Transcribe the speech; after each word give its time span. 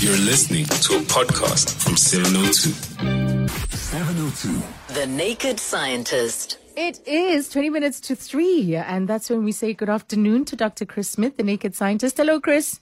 You're 0.00 0.16
listening 0.16 0.64
to 0.64 0.96
a 0.96 1.00
podcast 1.00 1.74
from 1.84 1.94
702. 1.94 3.48
702. 3.76 4.94
The 4.94 5.06
Naked 5.06 5.60
Scientist. 5.60 6.56
It 6.74 7.06
is 7.06 7.50
20 7.50 7.68
minutes 7.68 8.00
to 8.00 8.16
3, 8.16 8.76
and 8.76 9.06
that's 9.06 9.28
when 9.28 9.44
we 9.44 9.52
say 9.52 9.74
good 9.74 9.90
afternoon 9.90 10.46
to 10.46 10.56
Dr. 10.56 10.86
Chris 10.86 11.10
Smith, 11.10 11.36
the 11.36 11.42
Naked 11.42 11.74
Scientist. 11.74 12.16
Hello, 12.16 12.40
Chris. 12.40 12.80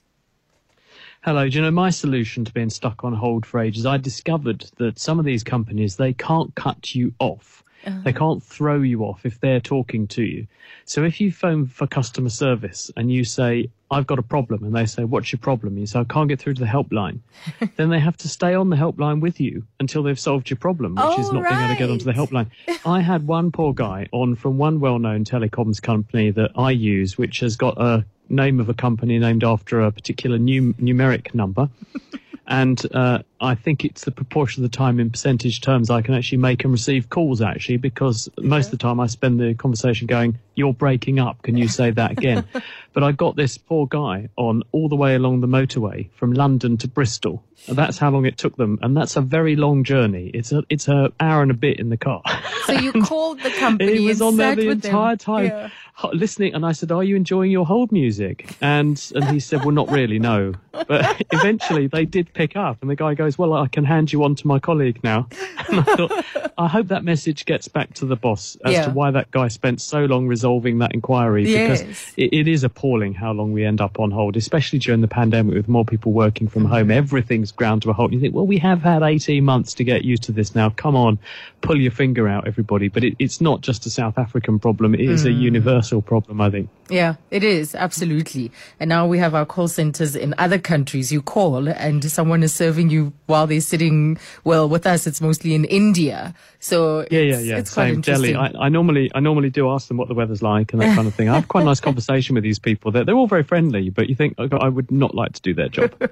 Hello, 1.21 1.49
do 1.49 1.57
you 1.57 1.61
know 1.61 1.71
my 1.71 1.89
solution 1.89 2.45
to 2.45 2.53
being 2.53 2.69
stuck 2.69 3.03
on 3.03 3.11
hold 3.11 3.45
for 3.45 3.59
ages? 3.59 3.85
I 3.85 3.97
discovered 3.97 4.71
that 4.77 4.97
some 4.97 5.19
of 5.19 5.25
these 5.25 5.43
companies 5.43 5.97
they 5.97 6.13
can't 6.13 6.55
cut 6.55 6.95
you 6.95 7.13
off. 7.19 7.65
Uh-huh. 7.85 7.99
They 8.05 8.13
can't 8.13 8.41
throw 8.41 8.81
you 8.81 9.03
off 9.03 9.25
if 9.25 9.41
they're 9.41 9.59
talking 9.59 10.07
to 10.07 10.23
you. 10.23 10.47
So 10.85 11.03
if 11.03 11.19
you 11.19 11.33
phone 11.33 11.65
for 11.65 11.85
customer 11.85 12.29
service 12.29 12.89
and 12.95 13.11
you 13.11 13.25
say, 13.25 13.71
I've 13.91 14.05
got 14.05 14.19
a 14.19 14.23
problem, 14.23 14.63
and 14.63 14.75
they 14.75 14.85
say, 14.85 15.03
What's 15.03 15.31
your 15.31 15.39
problem? 15.39 15.77
You 15.77 15.85
say, 15.87 15.99
I 15.99 16.03
can't 16.03 16.29
get 16.29 16.39
through 16.39 16.53
to 16.55 16.61
the 16.61 16.67
helpline. 16.67 17.19
then 17.77 17.89
they 17.89 17.99
have 17.99 18.17
to 18.17 18.29
stay 18.29 18.53
on 18.53 18.69
the 18.69 18.75
helpline 18.75 19.19
with 19.19 19.39
you 19.39 19.63
until 19.79 20.03
they've 20.03 20.19
solved 20.19 20.49
your 20.49 20.57
problem, 20.57 20.95
which 20.95 21.19
is 21.19 21.29
Oh, 21.29 21.33
not 21.33 21.49
being 21.49 21.59
able 21.59 21.73
to 21.73 21.79
get 21.79 21.89
onto 21.89 22.05
the 22.05 22.13
helpline. 22.13 22.47
I 22.85 23.01
had 23.01 23.25
one 23.27 23.51
poor 23.51 23.73
guy 23.73 24.07
on 24.11 24.35
from 24.35 24.57
one 24.57 24.79
well 24.79 24.99
known 24.99 25.25
telecoms 25.25 25.81
company 25.81 26.29
that 26.31 26.51
I 26.55 26.71
use, 26.71 27.17
which 27.17 27.39
has 27.39 27.55
got 27.55 27.81
a 27.81 28.05
name 28.29 28.59
of 28.59 28.69
a 28.69 28.73
company 28.75 29.17
named 29.17 29.43
after 29.43 29.81
a 29.81 29.91
particular 29.91 30.37
num- 30.37 30.75
numeric 30.75 31.33
number. 31.33 31.69
and 32.49 32.83
uh, 32.95 33.19
I 33.39 33.53
think 33.53 33.85
it's 33.85 34.05
the 34.05 34.11
proportion 34.11 34.65
of 34.65 34.71
the 34.71 34.75
time 34.75 34.99
in 34.99 35.11
percentage 35.11 35.61
terms 35.61 35.91
I 35.91 36.01
can 36.01 36.15
actually 36.15 36.39
make 36.39 36.63
and 36.63 36.73
receive 36.73 37.09
calls 37.09 37.41
actually 37.41 37.77
because 37.77 38.27
most 38.39 38.65
of 38.65 38.71
the 38.71 38.77
time 38.77 38.99
I 38.99 39.05
spend 39.05 39.39
the 39.39 39.53
conversation 39.53 40.07
going, 40.07 40.37
"You're 40.55 40.73
breaking 40.73 41.19
up. 41.19 41.43
Can 41.43 41.55
you 41.55 41.67
say 41.67 41.91
that 41.91 42.11
again?" 42.11 42.45
but 42.93 43.03
I 43.03 43.11
got 43.11 43.35
this 43.35 43.59
poor 43.59 43.85
guy 43.85 44.29
on 44.35 44.63
all 44.71 44.89
the 44.89 44.95
way 44.95 45.13
along 45.13 45.41
the 45.41 45.47
motorway 45.47 46.09
from 46.15 46.33
London 46.33 46.75
to 46.77 46.87
Bristol. 46.87 47.43
And 47.67 47.77
that's 47.77 47.99
how 47.99 48.09
long 48.09 48.25
it 48.25 48.37
took 48.37 48.55
them, 48.55 48.79
and 48.81 48.97
that's 48.97 49.15
a 49.15 49.21
very 49.21 49.55
long 49.55 49.83
journey. 49.83 50.31
It's 50.33 50.51
a 50.51 50.63
it's 50.69 50.87
a 50.87 51.11
hour 51.19 51.43
and 51.43 51.51
a 51.51 51.55
bit 51.55 51.79
in 51.79 51.89
the 51.89 51.97
car. 51.97 52.23
So 52.65 52.73
you 52.73 52.91
called 53.03 53.41
the 53.41 53.51
company 53.51 53.97
he 53.97 54.07
was 54.07 54.21
on 54.21 54.37
there 54.37 54.55
the 54.55 54.69
entire 54.69 55.15
them. 55.15 55.17
time 55.17 55.45
Yeah. 55.45 55.69
Listening 56.13 56.53
and 56.53 56.65
i 56.65 56.71
said 56.71 56.91
are 56.91 57.03
you 57.03 57.15
enjoying 57.15 57.51
your 57.51 57.65
hold 57.65 57.91
music? 57.91 58.55
And 58.61 59.11
and 59.15 59.25
he 59.25 59.39
said 59.39 59.59
well 59.65 59.71
not 59.71 59.89
really 59.89 60.19
no. 60.19 60.53
But 60.71 61.23
eventually 61.31 61.87
they 61.87 62.05
did 62.05 62.33
pick 62.33 62.55
up 62.55 62.77
and 62.81 62.89
the 62.89 62.95
guy 62.95 63.13
goes 63.13 63.37
well 63.37 63.53
i 63.53 63.67
can 63.67 63.83
hand 63.83 64.11
you 64.11 64.23
on 64.23 64.35
to 64.35 64.47
my 64.47 64.59
colleague 64.59 64.99
now. 65.03 65.27
And 65.69 65.81
i 65.81 65.83
thought 65.83 66.25
i 66.57 66.67
hope 66.67 66.87
that 66.87 67.03
message 67.03 67.45
gets 67.45 67.67
back 67.67 67.93
to 67.95 68.05
the 68.05 68.15
boss 68.15 68.57
as 68.65 68.73
Yeah. 68.73 68.85
to 68.85 68.91
why 68.91 69.11
that 69.11 69.29
guy 69.29 69.49
spent 69.49 69.81
so 69.81 70.05
long 70.05 70.27
resolving 70.27 70.79
that 70.79 70.93
inquiry 70.93 71.43
because 71.43 71.81
it, 72.17 72.33
it 72.33 72.47
is 72.47 72.63
appalling 72.63 73.13
how 73.13 73.33
long 73.33 73.51
we 73.51 73.65
end 73.65 73.79
up 73.79 73.99
on 73.99 74.09
hold 74.09 74.35
especially 74.35 74.79
during 74.79 75.01
the 75.01 75.07
pandemic 75.07 75.53
with 75.53 75.67
more 75.67 75.85
people 75.85 76.11
working 76.11 76.47
from 76.47 76.63
mm-hmm. 76.63 76.73
home. 76.73 76.91
Everything's 76.91 77.51
ground 77.51 77.83
to 77.83 77.89
a 77.91 77.93
halt. 77.93 78.13
You 78.13 78.19
think 78.19 78.33
well 78.33 78.47
we 78.47 78.57
have 78.57 78.81
had 78.81 79.03
18 79.03 79.43
months 79.43 79.73
to 79.75 79.83
get 79.83 80.03
used 80.03 80.23
to 80.23 80.31
this 80.31 80.55
now. 80.55 80.69
Come 80.71 80.95
on 80.95 81.19
pull 81.61 81.79
your 81.79 81.91
finger 81.91 82.27
out 82.27 82.47
everybody. 82.47 82.87
But 82.87 83.03
it, 83.03 83.15
it's 83.19 83.41
not 83.41 83.61
just 83.61 83.85
a 83.85 83.89
south 83.89 84.17
african 84.17 84.59
problem. 84.59 84.93
It 84.93 85.01
is 85.01 85.25
a 85.25 85.29
mm. 85.29 85.39
universal 85.39 85.88
problem 86.01 86.39
i 86.41 86.49
think 86.49 86.69
Yeah, 86.91 87.15
it 87.29 87.43
is, 87.43 87.75
absolutely. 87.75 88.49
And 88.79 88.89
now 88.89 89.05
we 89.05 89.19
have 89.19 89.35
our 89.35 89.45
call 89.45 89.67
centers 89.67 90.15
in 90.15 90.33
other 90.39 90.57
countries. 90.57 91.11
You 91.11 91.21
call 91.21 91.69
and 91.69 92.01
someone 92.09 92.41
is 92.41 92.51
serving 92.51 92.89
you 92.89 93.13
while 93.27 93.45
they're 93.45 93.61
sitting, 93.61 94.17
well, 94.43 94.65
with 94.67 94.87
us, 94.87 95.05
it's 95.05 95.21
mostly 95.21 95.53
in 95.53 95.65
India. 95.65 96.33
So 96.59 97.05
Yeah, 97.11 97.19
it's, 97.19 97.45
yeah, 97.45 97.53
yeah. 97.53 97.59
it's 97.61 97.73
quite 97.75 97.93
Same 97.93 98.01
Delhi. 98.01 98.33
I, 98.33 98.47
I 98.65 98.69
normally, 98.69 99.11
I 99.13 99.19
normally 99.19 99.51
do 99.51 99.69
ask 99.69 99.87
them 99.87 99.97
what 100.01 100.07
the 100.07 100.15
weather's 100.15 100.41
like 100.41 100.73
and 100.73 100.81
that 100.81 100.95
kind 100.95 101.07
of 101.07 101.13
thing. 101.13 101.29
I 101.29 101.35
have 101.35 101.47
quite 101.47 101.61
a 101.61 101.65
nice 101.65 101.79
conversation 101.79 102.33
with 102.33 102.43
these 102.43 102.57
people. 102.57 102.89
They're, 102.91 103.05
they're 103.05 103.19
all 103.21 103.29
very 103.29 103.43
friendly, 103.43 103.91
but 103.91 104.09
you 104.09 104.15
think 104.15 104.33
"Oh, 104.39 104.49
I 104.57 104.69
would 104.69 104.89
not 104.89 105.13
like 105.13 105.33
to 105.37 105.41
do 105.45 105.53
their 105.53 105.69
job. 105.69 105.93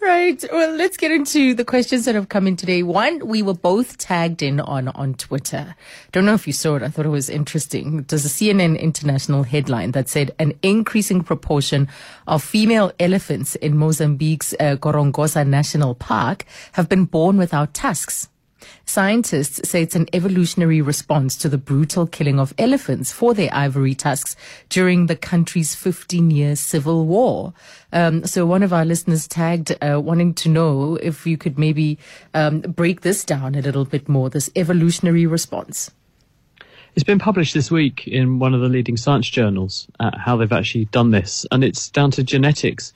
Right. 0.00 0.42
Well, 0.52 0.74
let's 0.76 0.96
get 0.96 1.10
into 1.10 1.54
the 1.54 1.64
questions 1.64 2.04
that 2.04 2.14
have 2.14 2.28
come 2.28 2.46
in 2.46 2.56
today. 2.56 2.82
One, 2.82 3.26
we 3.26 3.42
were 3.42 3.52
both 3.54 3.98
tagged 3.98 4.42
in 4.42 4.60
on, 4.60 4.88
on 4.88 5.14
Twitter. 5.14 5.74
Don't 6.12 6.24
know 6.24 6.34
if 6.34 6.46
you 6.46 6.52
saw 6.52 6.76
it. 6.76 6.82
I 6.82 6.88
thought 6.88 7.04
it 7.04 7.10
was 7.10 7.28
interesting. 7.28 8.02
Does 8.04 8.24
a 8.24 8.28
CNN 8.28 8.78
international 8.80 9.07
headline 9.08 9.92
that 9.92 10.08
said 10.08 10.34
an 10.38 10.52
increasing 10.62 11.22
proportion 11.22 11.88
of 12.26 12.42
female 12.42 12.92
elephants 13.00 13.54
in 13.56 13.76
Mozambique's 13.76 14.54
uh, 14.54 14.76
Gorongosa 14.76 15.46
National 15.46 15.94
Park 15.94 16.44
have 16.72 16.88
been 16.88 17.04
born 17.04 17.36
without 17.36 17.74
tusks. 17.74 18.28
Scientists 18.84 19.68
say 19.68 19.82
it's 19.82 19.94
an 19.94 20.08
evolutionary 20.12 20.80
response 20.80 21.36
to 21.36 21.48
the 21.48 21.58
brutal 21.58 22.06
killing 22.06 22.40
of 22.40 22.54
elephants 22.58 23.12
for 23.12 23.34
their 23.34 23.50
ivory 23.52 23.94
tusks 23.94 24.34
during 24.68 25.06
the 25.06 25.16
country's 25.16 25.74
15 25.74 26.30
year 26.30 26.56
civil 26.56 27.06
war. 27.06 27.52
Um, 27.92 28.24
so 28.26 28.46
one 28.46 28.62
of 28.62 28.72
our 28.72 28.84
listeners 28.84 29.28
tagged 29.28 29.76
uh, 29.82 30.00
wanting 30.00 30.34
to 30.34 30.48
know 30.48 30.96
if 30.96 31.26
you 31.26 31.36
could 31.36 31.58
maybe 31.58 31.98
um, 32.34 32.60
break 32.60 33.02
this 33.02 33.24
down 33.24 33.54
a 33.54 33.62
little 33.62 33.84
bit 33.84 34.08
more, 34.08 34.30
this 34.30 34.50
evolutionary 34.56 35.26
response. 35.26 35.90
It's 36.98 37.04
been 37.04 37.20
published 37.20 37.54
this 37.54 37.70
week 37.70 38.08
in 38.08 38.40
one 38.40 38.54
of 38.54 38.60
the 38.60 38.68
leading 38.68 38.96
science 38.96 39.28
journals, 39.28 39.86
uh, 40.00 40.18
how 40.18 40.36
they've 40.36 40.52
actually 40.52 40.86
done 40.86 41.12
this, 41.12 41.46
and 41.52 41.62
it's 41.62 41.90
down 41.90 42.10
to 42.10 42.24
genetics. 42.24 42.92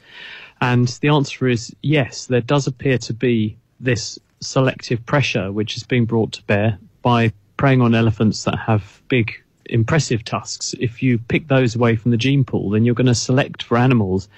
And 0.61 0.89
the 0.89 1.11
answer 1.11 1.47
is 1.47 1.73
yes, 1.83 2.27
there 2.27 2.41
does 2.41 2.67
appear 2.67 2.99
to 2.99 3.15
be 3.15 3.57
this 3.79 4.19
selective 4.41 5.07
pressure 5.07 5.53
which 5.53 5.77
is 5.77 5.85
being 5.85 6.05
brought 6.05 6.33
to 6.33 6.43
bear 6.43 6.81
by 7.03 7.33
preying 7.57 7.81
on 7.81 7.95
elephants 7.95 8.43
that 8.43 8.59
have 8.59 9.01
big, 9.07 9.35
impressive 9.67 10.25
tusks. 10.25 10.75
If 10.81 11.01
you 11.01 11.19
pick 11.19 11.47
those 11.47 11.77
away 11.77 11.95
from 11.95 12.11
the 12.11 12.17
gene 12.17 12.43
pool, 12.43 12.71
then 12.71 12.85
you're 12.85 12.97
going 12.97 13.07
to 13.07 13.15
select 13.15 13.63
for 13.63 13.79
animals 13.79 14.29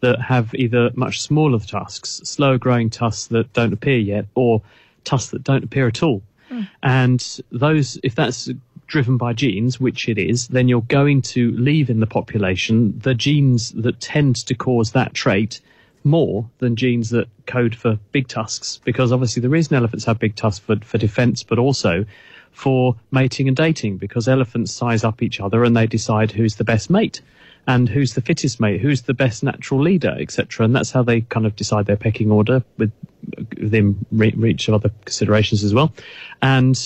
that 0.00 0.20
have 0.20 0.52
either 0.52 0.90
much 0.94 1.20
smaller 1.20 1.60
tusks, 1.60 2.22
slower 2.24 2.58
growing 2.58 2.90
tusks 2.90 3.28
that 3.28 3.52
don't 3.52 3.72
appear 3.72 3.98
yet, 3.98 4.26
or 4.34 4.62
tusks 5.04 5.30
that 5.30 5.44
don't 5.44 5.62
appear 5.62 5.86
at 5.86 6.02
all. 6.02 6.22
And 6.82 7.40
those, 7.50 7.98
if 8.02 8.14
that's 8.14 8.50
driven 8.92 9.16
by 9.16 9.32
genes, 9.32 9.80
which 9.80 10.06
it 10.06 10.18
is, 10.18 10.48
then 10.48 10.68
you're 10.68 10.82
going 10.82 11.22
to 11.22 11.50
leave 11.52 11.88
in 11.88 11.98
the 11.98 12.06
population 12.06 12.96
the 12.98 13.14
genes 13.14 13.70
that 13.70 13.98
tend 14.00 14.36
to 14.36 14.54
cause 14.54 14.92
that 14.92 15.14
trait 15.14 15.60
more 16.04 16.46
than 16.58 16.76
genes 16.76 17.08
that 17.08 17.26
code 17.46 17.74
for 17.74 17.98
big 18.12 18.28
tusks. 18.28 18.80
Because 18.84 19.10
obviously 19.10 19.40
the 19.40 19.48
reason 19.48 19.74
elephants 19.76 20.04
have 20.04 20.18
big 20.18 20.36
tusks 20.36 20.64
for, 20.64 20.76
for 20.80 20.98
defense, 20.98 21.42
but 21.42 21.58
also 21.58 22.04
for 22.50 22.94
mating 23.10 23.48
and 23.48 23.56
dating, 23.56 23.96
because 23.96 24.28
elephants 24.28 24.70
size 24.70 25.04
up 25.04 25.22
each 25.22 25.40
other 25.40 25.64
and 25.64 25.74
they 25.74 25.86
decide 25.86 26.30
who's 26.30 26.56
the 26.56 26.64
best 26.64 26.90
mate 26.90 27.22
and 27.66 27.88
who's 27.88 28.12
the 28.12 28.20
fittest 28.20 28.60
mate, 28.60 28.82
who's 28.82 29.02
the 29.02 29.14
best 29.14 29.42
natural 29.42 29.80
leader, 29.80 30.14
etc. 30.18 30.66
And 30.66 30.76
that's 30.76 30.90
how 30.90 31.02
they 31.02 31.22
kind 31.22 31.46
of 31.46 31.56
decide 31.56 31.86
their 31.86 31.96
pecking 31.96 32.30
order 32.30 32.62
with 32.76 32.92
within 33.58 34.04
re- 34.10 34.34
reach 34.36 34.68
of 34.68 34.74
other 34.74 34.90
considerations 35.06 35.64
as 35.64 35.72
well. 35.72 35.94
And 36.42 36.76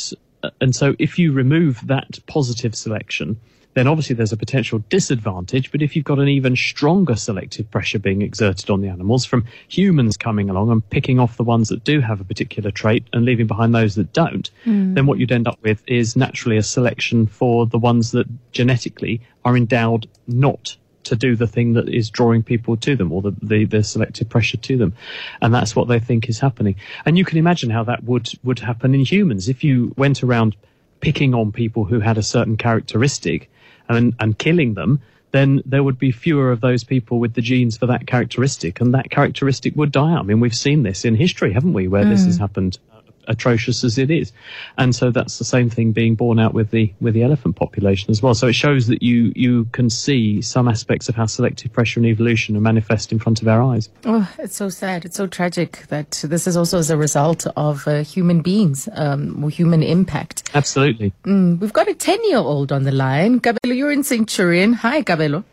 and 0.61 0.75
so 0.75 0.95
if 0.99 1.19
you 1.19 1.33
remove 1.33 1.87
that 1.87 2.19
positive 2.27 2.75
selection, 2.75 3.39
then 3.77 3.87
obviously 3.87 4.17
there's 4.17 4.33
a 4.33 4.39
potential 4.39 4.79
disadvantage. 4.89 5.71
But 5.71 5.83
if 5.83 5.95
you've 5.95 6.05
got 6.05 6.19
an 6.19 6.29
even 6.29 6.57
stronger 6.57 7.15
selective 7.15 7.71
pressure 7.71 7.99
being 7.99 8.23
exerted 8.23 8.71
on 8.71 8.81
the 8.81 8.89
animals 8.89 9.27
from 9.27 9.45
humans 9.69 10.17
coming 10.17 10.49
along 10.49 10.71
and 10.71 10.89
picking 10.89 11.21
off 11.21 11.37
the 11.37 11.45
ones 11.45 11.69
that 11.69 11.85
do 11.85 12.01
have 12.01 12.19
a 12.21 12.25
particular 12.25 12.71
trait 12.71 13.05
and 13.13 13.27
leaving 13.27 13.47
behind 13.47 13.75
those 13.75 13.95
that 13.97 14.15
don't, 14.15 14.51
hmm. 14.65 14.95
then 14.95 15.05
what 15.05 15.19
you'd 15.19 15.31
end 15.31 15.47
up 15.47 15.59
with 15.63 15.83
is 15.87 16.17
naturally 16.17 16.57
a 16.57 16.63
selection 16.63 17.27
for 17.27 17.67
the 17.67 17.79
ones 17.79 18.13
that 18.13 18.27
genetically 18.53 19.21
are 19.45 19.57
endowed 19.57 20.09
not 20.27 20.77
to 21.09 21.17
do 21.17 21.37
the 21.37 21.47
thing 21.47 21.75
that 21.75 21.89
is 21.89 22.11
drawing 22.11 22.43
people 22.43 22.77
to 22.79 22.97
them 22.97 23.13
or 23.13 23.23
the, 23.23 23.33
the, 23.43 23.65
the 23.65 23.83
selective 23.83 24.29
pressure 24.29 24.57
to 24.57 24.77
them. 24.77 24.95
And 25.41 25.55
that's 25.55 25.75
what 25.75 25.89
they 25.89 25.99
think 25.99 26.29
is 26.29 26.41
happening. 26.41 26.77
And 27.05 27.19
you 27.19 27.25
can 27.25 27.39
imagine 27.39 27.71
how 27.71 27.85
that 27.85 28.05
would, 28.05 28.31
would 28.43 28.59
happen 28.59 28.95
in 28.95 29.05
humans. 29.05 29.49
If 29.49 29.65
you 29.65 29.93
went 29.97 30.23
around 30.23 30.57
picking 31.01 31.35
on 31.35 31.53
people 31.53 31.85
who 31.85 32.01
had 32.01 32.19
a 32.19 32.23
certain 32.23 32.57
characteristic 32.57 33.51
and, 33.89 34.15
and 34.19 34.39
killing 34.39 34.75
them, 34.75 35.01
then 35.33 35.63
there 35.67 35.83
would 35.83 35.99
be 35.99 36.13
fewer 36.13 36.51
of 36.51 36.61
those 36.61 36.85
people 36.85 37.19
with 37.19 37.35
the 37.35 37.43
genes 37.43 37.77
for 37.77 37.87
that 37.87 38.07
characteristic, 38.07 38.81
and 38.81 38.95
that 38.95 39.11
characteristic 39.11 39.77
would 39.77 39.93
die 39.93 40.13
out. 40.13 40.21
I 40.21 40.23
mean, 40.23 40.41
we've 40.41 40.55
seen 40.55 40.83
this 40.83 41.05
in 41.05 41.15
history, 41.15 41.53
haven't 41.53 41.75
we, 41.75 41.89
where 41.89 42.05
this 42.05 42.25
has 42.25 42.39
happened, 42.39 42.79
uh, 42.93 42.96
atrocious 43.27 43.85
as 43.85 43.99
it 43.99 44.11
is, 44.11 44.33
and 44.79 44.95
so 44.95 45.11
that's 45.11 45.39
the 45.39 45.45
same 45.45 45.71
thing 45.71 45.93
being 45.93 46.15
borne 46.15 46.39
out 46.39 46.55
with 46.55 46.71
the 46.71 46.93
with 47.01 47.15
the 47.15 47.23
elephant 47.23 47.57
population 47.57 48.11
as 48.11 48.23
well. 48.23 48.35
So 48.35 48.49
it 48.49 48.55
shows 48.55 48.87
that 48.89 49.03
you 49.03 49.33
you 49.37 49.65
can 49.73 49.91
see 49.91 50.43
some 50.43 50.69
aspects 50.69 51.09
of 51.09 51.15
how 51.15 51.27
selective 51.27 51.73
pressure 51.73 52.01
and 52.01 52.07
evolution 52.07 52.57
are 52.57 52.61
manifest 52.61 53.13
in 53.13 53.19
front 53.19 53.43
of 53.43 53.49
our 53.49 53.63
eyes. 53.63 53.89
Oh, 54.05 54.31
it's 54.39 54.57
so 54.57 54.69
sad. 54.69 55.05
It's 55.05 55.17
so 55.17 55.27
tragic 55.27 55.87
that 55.89 56.23
this 56.25 56.47
is 56.47 56.57
also 56.57 56.79
as 56.79 56.91
a 56.91 56.97
result 56.97 57.47
of 57.57 57.87
uh, 57.89 58.03
human 58.03 58.41
beings, 58.41 58.89
um, 58.93 59.43
or 59.45 59.51
human 59.51 59.83
impact. 59.83 60.51
Absolutely. 60.55 61.13
Mm, 61.25 61.59
we've 61.61 61.73
got 61.73 61.89
a 61.89 61.95
10 61.95 62.25
year 62.29 62.39
old 62.39 62.73
on 62.73 62.85
the 62.85 62.93
line. 62.93 63.41
Kabelo, 63.41 63.77
you're 63.77 63.93
in 63.93 64.03
Centurion. 64.05 64.73
Hi, 64.75 65.03
Kabelo. 65.03 65.45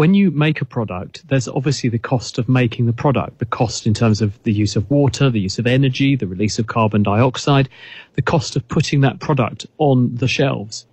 when 0.00 0.14
you 0.14 0.30
make 0.30 0.62
a 0.62 0.64
product, 0.64 1.28
there's 1.28 1.46
obviously 1.46 1.90
the 1.90 1.98
cost 1.98 2.38
of 2.38 2.48
making 2.48 2.86
the 2.86 2.92
product, 2.94 3.38
the 3.38 3.44
cost 3.44 3.86
in 3.86 3.92
terms 3.92 4.22
of 4.22 4.42
the 4.44 4.50
use 4.50 4.74
of 4.74 4.90
water, 4.90 5.28
the 5.28 5.40
use 5.40 5.58
of 5.58 5.66
energy, 5.66 6.16
the 6.16 6.26
release 6.26 6.58
of 6.58 6.66
carbon 6.66 7.02
dioxide, 7.02 7.68
the 8.14 8.22
cost 8.22 8.56
of 8.56 8.66
putting 8.66 9.02
that 9.02 9.20
product 9.20 9.66
on 9.76 10.14
the 10.14 10.26
shelves. 10.26 10.86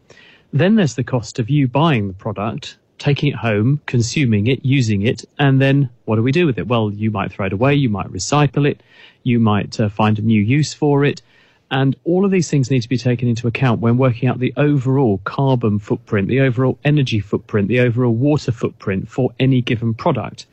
Then 0.51 0.75
there's 0.75 0.95
the 0.95 1.06
cost 1.06 1.39
of 1.39 1.50
you 1.50 1.69
buying 1.69 2.09
the 2.09 2.13
product, 2.15 2.75
taking 2.98 3.30
it 3.30 3.36
home, 3.36 3.80
consuming 3.86 4.48
it, 4.48 4.65
using 4.65 5.04
it, 5.04 5.24
and 5.39 5.62
then 5.62 5.89
what 6.04 6.18
do 6.18 6.21
we 6.21 6.33
do 6.33 6.45
with 6.45 6.57
it? 6.57 6.68
Well, 6.68 6.92
you 6.92 7.09
might 7.09 7.31
throw 7.31 7.45
it 7.45 7.54
away, 7.54 7.75
you 7.75 7.88
might 7.88 8.12
recycle 8.12 8.69
it, 8.69 8.83
you 9.24 9.39
might 9.39 9.80
uh, 9.80 9.88
find 9.88 10.19
a 10.19 10.21
new 10.21 10.42
use 10.42 10.74
for 10.74 11.06
it. 11.06 11.21
And 11.69 11.96
all 12.06 12.24
of 12.24 12.31
these 12.31 12.50
things 12.50 12.72
need 12.72 12.81
to 12.81 12.90
be 12.90 12.98
taken 12.98 13.28
into 13.28 13.48
account 13.48 13.81
when 13.81 13.98
working 13.98 14.30
out 14.30 14.40
the 14.40 14.54
overall 14.56 15.19
carbon 15.25 15.80
footprint, 15.80 16.30
the 16.30 16.40
overall 16.40 16.80
energy 16.86 17.19
footprint, 17.19 17.68
the 17.68 17.81
overall 17.81 18.14
water 18.14 18.52
footprint 18.52 19.10
for 19.10 19.31
any 19.40 19.62
given 19.62 19.94
product. 19.94 20.46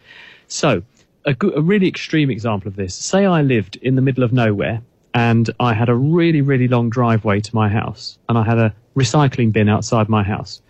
So, 0.49 0.82
a, 1.25 1.34
go- 1.34 1.52
a 1.55 1.61
really 1.61 1.88
extreme 1.88 2.31
example 2.31 2.69
of 2.69 2.76
this 2.76 2.94
say 2.94 3.25
I 3.25 3.43
lived 3.43 3.76
in 3.76 3.94
the 3.94 4.02
middle 4.02 4.25
of 4.25 4.32
nowhere 4.32 4.82
and 5.14 5.49
I 5.61 5.72
had 5.72 5.88
a 5.88 5.94
really, 5.94 6.40
really 6.40 6.66
long 6.66 6.90
driveway 6.90 7.40
to 7.40 7.55
my 7.55 7.69
house 7.69 8.19
and 8.28 8.37
I 8.37 8.43
had 8.43 8.58
a 8.58 8.75
recycling 8.96 9.52
bin 9.52 9.69
outside 9.69 10.08
my 10.08 10.25
house. 10.25 10.61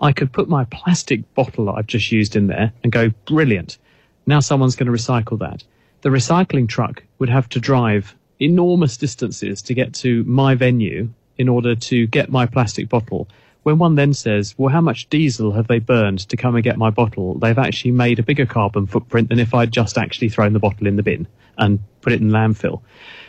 I 0.00 0.12
could 0.12 0.32
put 0.32 0.48
my 0.48 0.64
plastic 0.64 1.34
bottle 1.34 1.70
I've 1.70 1.86
just 1.86 2.12
used 2.12 2.36
in 2.36 2.48
there 2.48 2.72
and 2.82 2.92
go, 2.92 3.10
brilliant. 3.26 3.78
Now 4.26 4.40
someone's 4.40 4.76
going 4.76 4.86
to 4.86 4.92
recycle 4.92 5.38
that. 5.38 5.64
The 6.02 6.10
recycling 6.10 6.68
truck 6.68 7.02
would 7.18 7.30
have 7.30 7.48
to 7.50 7.60
drive 7.60 8.14
enormous 8.40 8.96
distances 8.96 9.62
to 9.62 9.74
get 9.74 9.94
to 9.94 10.24
my 10.24 10.54
venue 10.54 11.08
in 11.36 11.48
order 11.48 11.74
to 11.74 12.06
get 12.06 12.30
my 12.30 12.46
plastic 12.46 12.88
bottle. 12.88 13.28
When 13.62 13.78
one 13.78 13.94
then 13.94 14.12
says, 14.12 14.54
well, 14.58 14.72
how 14.72 14.82
much 14.82 15.08
diesel 15.08 15.52
have 15.52 15.68
they 15.68 15.78
burned 15.78 16.28
to 16.28 16.36
come 16.36 16.54
and 16.54 16.62
get 16.62 16.76
my 16.76 16.90
bottle? 16.90 17.38
They've 17.38 17.58
actually 17.58 17.92
made 17.92 18.18
a 18.18 18.22
bigger 18.22 18.44
carbon 18.44 18.86
footprint 18.86 19.30
than 19.30 19.38
if 19.38 19.54
I'd 19.54 19.72
just 19.72 19.96
actually 19.96 20.28
thrown 20.28 20.52
the 20.52 20.58
bottle 20.58 20.86
in 20.86 20.96
the 20.96 21.02
bin 21.02 21.26
and 21.56 21.80
put 22.02 22.12
it 22.12 22.20
in 22.20 22.28
landfill. 22.28 22.82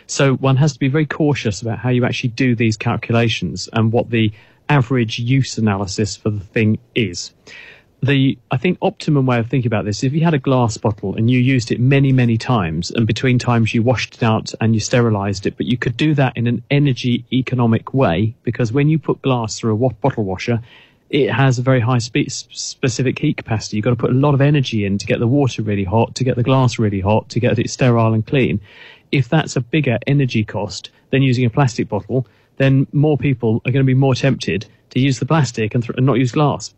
So 0.06 0.34
one 0.34 0.56
has 0.56 0.74
to 0.74 0.78
be 0.78 0.88
very 0.88 1.06
cautious 1.06 1.62
about 1.62 1.78
how 1.78 1.88
you 1.88 2.04
actually 2.04 2.30
do 2.30 2.54
these 2.54 2.76
calculations 2.76 3.68
and 3.72 3.92
what 3.92 4.10
the 4.10 4.32
average 4.68 5.18
use 5.18 5.58
analysis 5.58 6.16
for 6.16 6.30
the 6.30 6.40
thing 6.40 6.78
is 6.94 7.32
the 8.02 8.38
I 8.50 8.56
think 8.56 8.78
optimum 8.82 9.26
way 9.26 9.38
of 9.38 9.48
thinking 9.48 9.68
about 9.68 9.84
this, 9.84 10.04
if 10.04 10.12
you 10.12 10.22
had 10.22 10.34
a 10.34 10.38
glass 10.38 10.76
bottle 10.76 11.16
and 11.16 11.30
you 11.30 11.38
used 11.38 11.72
it 11.72 11.80
many, 11.80 12.12
many 12.12 12.36
times, 12.36 12.90
and 12.90 13.06
between 13.06 13.38
times 13.38 13.74
you 13.74 13.82
washed 13.82 14.16
it 14.16 14.22
out 14.22 14.52
and 14.60 14.74
you 14.74 14.80
sterilized 14.80 15.46
it, 15.46 15.56
but 15.56 15.66
you 15.66 15.76
could 15.76 15.96
do 15.96 16.14
that 16.14 16.36
in 16.36 16.46
an 16.46 16.62
energy 16.70 17.24
economic 17.32 17.94
way 17.94 18.34
because 18.42 18.72
when 18.72 18.88
you 18.88 18.98
put 18.98 19.22
glass 19.22 19.58
through 19.58 19.74
a 19.74 19.90
bottle 19.94 20.24
washer, 20.24 20.60
it 21.08 21.30
has 21.30 21.58
a 21.58 21.62
very 21.62 21.80
high 21.80 21.98
spe- 21.98 22.28
specific 22.28 23.18
heat 23.18 23.36
capacity. 23.36 23.76
You've 23.76 23.84
got 23.84 23.90
to 23.90 23.96
put 23.96 24.10
a 24.10 24.14
lot 24.14 24.34
of 24.34 24.40
energy 24.40 24.84
in 24.84 24.98
to 24.98 25.06
get 25.06 25.20
the 25.20 25.26
water 25.26 25.62
really 25.62 25.84
hot, 25.84 26.14
to 26.16 26.24
get 26.24 26.36
the 26.36 26.42
glass 26.42 26.78
really 26.78 27.00
hot, 27.00 27.28
to 27.30 27.40
get 27.40 27.58
it 27.58 27.70
sterile 27.70 28.12
and 28.12 28.26
clean. 28.26 28.60
If 29.12 29.28
that's 29.28 29.56
a 29.56 29.60
bigger 29.60 29.98
energy 30.06 30.44
cost 30.44 30.90
than 31.10 31.22
using 31.22 31.44
a 31.44 31.50
plastic 31.50 31.88
bottle, 31.88 32.26
then 32.56 32.86
more 32.92 33.16
people 33.16 33.62
are 33.64 33.70
going 33.70 33.84
to 33.84 33.86
be 33.86 33.94
more 33.94 34.14
tempted 34.14 34.66
to 34.90 35.00
use 35.00 35.18
the 35.18 35.26
plastic 35.26 35.74
and, 35.74 35.84
th- 35.84 35.96
and 35.96 36.06
not 36.06 36.18
use 36.18 36.32
glass. 36.32 36.74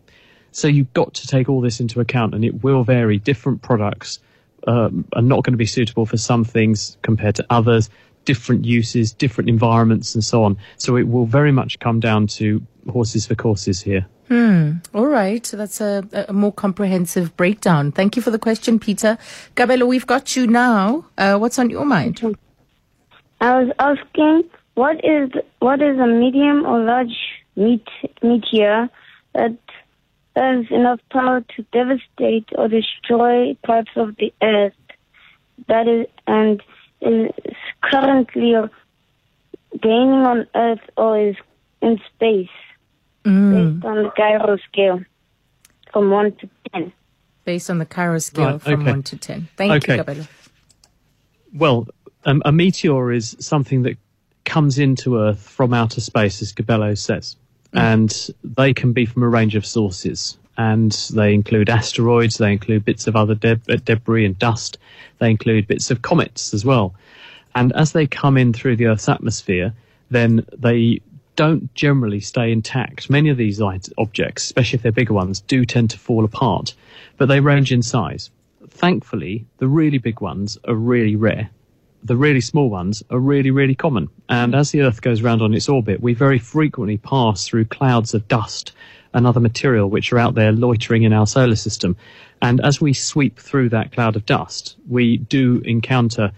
So 0.52 0.68
you've 0.68 0.92
got 0.94 1.14
to 1.14 1.26
take 1.26 1.48
all 1.48 1.60
this 1.60 1.80
into 1.80 2.00
account, 2.00 2.34
and 2.34 2.44
it 2.44 2.62
will 2.62 2.84
vary. 2.84 3.18
Different 3.18 3.62
products 3.62 4.18
um, 4.66 5.04
are 5.12 5.22
not 5.22 5.44
going 5.44 5.52
to 5.52 5.58
be 5.58 5.66
suitable 5.66 6.06
for 6.06 6.16
some 6.16 6.44
things 6.44 6.96
compared 7.02 7.34
to 7.36 7.46
others. 7.50 7.90
Different 8.24 8.64
uses, 8.64 9.12
different 9.12 9.48
environments, 9.48 10.14
and 10.14 10.24
so 10.24 10.44
on. 10.44 10.58
So 10.76 10.96
it 10.96 11.08
will 11.08 11.26
very 11.26 11.52
much 11.52 11.78
come 11.78 12.00
down 12.00 12.26
to 12.38 12.62
horses 12.88 13.26
for 13.26 13.34
courses 13.34 13.80
here. 13.80 14.06
All 14.94 15.06
right. 15.06 15.44
So 15.46 15.56
that's 15.56 15.80
a, 15.80 16.06
a 16.28 16.32
more 16.32 16.52
comprehensive 16.52 17.36
breakdown. 17.36 17.92
Thank 17.92 18.16
you 18.16 18.22
for 18.22 18.30
the 18.30 18.38
question, 18.38 18.78
Peter. 18.78 19.18
Kabelo, 19.54 19.86
we've 19.86 20.06
got 20.06 20.36
you 20.36 20.46
now. 20.46 21.06
Uh, 21.16 21.38
what's 21.38 21.58
on 21.58 21.70
your 21.70 21.84
mind? 21.84 22.20
I 23.40 23.62
was 23.62 23.72
asking, 23.78 24.50
what 24.74 24.96
is 25.04 25.30
what 25.60 25.80
is 25.80 25.98
a 25.98 26.06
medium 26.06 26.66
or 26.66 26.80
large 26.80 27.16
meat 27.56 27.86
meteor 28.22 28.88
that 29.34 29.56
has 30.38 30.66
enough 30.70 31.00
power 31.10 31.42
to 31.56 31.62
devastate 31.72 32.48
or 32.56 32.68
destroy 32.68 33.56
parts 33.64 33.90
of 33.96 34.16
the 34.16 34.32
earth 34.42 34.72
that 35.68 35.86
is 35.88 36.06
and 36.26 36.62
is 37.00 37.30
currently 37.82 38.54
gaining 39.82 40.24
on 40.32 40.46
earth 40.54 40.80
or 40.96 41.28
is 41.28 41.36
in 41.82 41.98
space 42.14 42.48
based 43.24 43.84
on 43.84 44.02
the 44.04 44.10
gyro 44.16 44.56
scale 44.70 45.00
from 45.92 46.10
one 46.10 46.32
to 46.36 46.48
ten. 46.72 46.92
Based 47.44 47.70
on 47.70 47.78
the 47.78 47.86
Cairo 47.86 48.18
scale 48.18 48.52
Right, 48.52 48.60
from 48.62 48.82
okay. 48.82 48.90
1 48.90 49.02
to 49.04 49.16
10. 49.16 49.48
Thank 49.56 49.72
Okay. 49.72 49.96
you, 49.96 50.02
Kabelo. 50.04 50.28
Well, 51.54 51.88
um, 52.26 52.42
a 52.44 52.52
meteor 52.52 53.10
is 53.10 53.36
something 53.40 53.82
that 53.84 53.96
comes 54.44 54.78
into 54.78 55.16
Earth 55.18 55.40
from 55.40 55.72
outer 55.72 56.02
space, 56.02 56.42
as 56.42 56.52
Kabelo 56.52 56.96
says, 56.98 57.36
and 57.72 58.30
they 58.42 58.72
can 58.74 58.92
be 58.92 59.06
from 59.06 59.22
a 59.22 59.28
range 59.28 59.54
of 59.54 59.66
sources. 59.66 60.38
And 60.56 60.90
they 61.14 61.34
include 61.34 61.70
asteroids, 61.70 62.38
they 62.38 62.52
include 62.52 62.84
bits 62.84 63.06
of 63.06 63.14
other 63.14 63.38
uh, 63.44 63.76
debris 63.84 64.26
and 64.26 64.38
dust, 64.38 64.78
they 65.18 65.30
include 65.30 65.68
bits 65.68 65.90
of 65.90 66.02
comets 66.02 66.52
as 66.52 66.64
well. 66.64 66.94
And 67.54 67.72
as 67.74 67.92
they 67.92 68.06
come 68.06 68.36
in 68.36 68.52
through 68.52 68.76
the 68.76 68.86
Earth's 68.86 69.08
atmosphere, 69.08 69.72
then 70.10 70.44
they 70.56 71.00
don't 71.36 71.72
generally 71.74 72.18
stay 72.18 72.50
intact. 72.50 73.08
Many 73.08 73.28
of 73.28 73.36
these 73.36 73.60
objects, 73.60 74.44
especially 74.44 74.78
if 74.78 74.82
they're 74.82 74.90
bigger 74.90 75.14
ones, 75.14 75.40
do 75.40 75.64
tend 75.64 75.90
to 75.90 75.98
fall 75.98 76.24
apart, 76.24 76.74
but 77.16 77.26
they 77.26 77.38
range 77.38 77.70
in 77.70 77.82
size. 77.82 78.30
Thankfully, 78.68 79.46
the 79.58 79.68
really 79.68 79.98
big 79.98 80.20
ones 80.20 80.58
are 80.66 80.74
really 80.74 81.14
rare. 81.14 81.50
The 82.04 82.16
really 82.16 82.40
small 82.40 82.70
ones 82.70 83.02
are 83.10 83.18
really, 83.18 83.50
really 83.50 83.74
common. 83.74 84.08
And 84.28 84.54
as 84.54 84.70
the 84.70 84.82
Earth 84.82 85.02
goes 85.02 85.20
round 85.20 85.42
on 85.42 85.52
its 85.52 85.68
orbit, 85.68 86.00
we 86.00 86.14
very 86.14 86.38
frequently 86.38 86.96
pass 86.96 87.46
through 87.46 87.66
clouds 87.66 88.14
of 88.14 88.28
dust 88.28 88.72
and 89.14 89.26
other 89.26 89.40
material 89.40 89.90
which 89.90 90.12
are 90.12 90.18
out 90.18 90.34
there 90.34 90.52
loitering 90.52 91.02
in 91.02 91.12
our 91.12 91.26
solar 91.26 91.56
system. 91.56 91.96
And 92.40 92.60
as 92.60 92.80
we 92.80 92.92
sweep 92.92 93.38
through 93.38 93.70
that 93.70 93.92
cloud 93.92 94.16
of 94.16 94.26
dust, 94.26 94.76
we 94.88 95.16
do 95.16 95.60
encounter 95.64 96.30